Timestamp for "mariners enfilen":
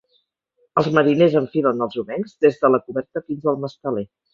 0.99-1.85